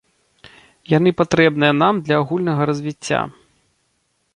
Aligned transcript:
Яны 0.93 1.09
патрэбныя 1.21 1.73
нам 1.83 1.95
для 2.09 2.15
агульнага 2.23 2.61
развіцця. 2.71 3.21